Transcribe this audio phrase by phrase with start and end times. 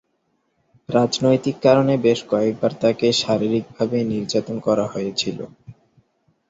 [0.89, 5.37] রাজনৈতিক কারণে বেশ কয়েকবার তাকে শারীরিক ভাবে নির্যাতন করা হয়েছিল।